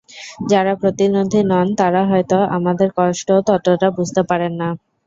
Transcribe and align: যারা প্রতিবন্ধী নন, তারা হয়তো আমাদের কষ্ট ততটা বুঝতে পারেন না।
যারা 0.45 0.73
প্রতিবন্ধী 0.81 1.41
নন, 1.43 1.67
তারা 1.79 2.01
হয়তো 2.05 2.37
আমাদের 2.57 2.89
কষ্ট 2.97 3.27
ততটা 3.47 3.87
বুঝতে 3.97 4.21
পারেন 4.29 4.53
না। 4.55 4.69